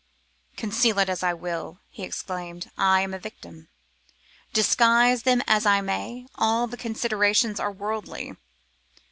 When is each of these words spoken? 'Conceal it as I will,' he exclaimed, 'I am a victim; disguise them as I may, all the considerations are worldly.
'Conceal 0.57 0.97
it 0.97 1.09
as 1.09 1.21
I 1.21 1.31
will,' 1.33 1.77
he 1.91 2.01
exclaimed, 2.01 2.71
'I 2.75 3.01
am 3.01 3.13
a 3.13 3.19
victim; 3.19 3.69
disguise 4.51 5.21
them 5.21 5.43
as 5.45 5.67
I 5.67 5.81
may, 5.81 6.25
all 6.33 6.65
the 6.65 6.75
considerations 6.75 7.59
are 7.59 7.71
worldly. 7.71 8.35